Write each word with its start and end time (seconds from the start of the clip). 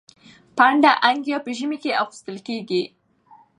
پنډه 0.57 0.91
انګيا 1.09 1.37
په 1.45 1.51
ژمي 1.57 1.77
کي 1.83 1.91
اغوستل 2.01 2.37
کيږي. 2.47 2.83